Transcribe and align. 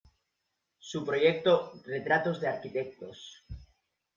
Su 0.79 1.05
proyecto 1.05 1.73
"Retratos 1.85 2.41
de 2.41 2.47
arquitectos. 2.47 3.45